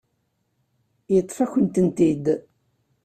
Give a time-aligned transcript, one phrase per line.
[1.15, 2.25] Yeṭṭef-akent-tent-id.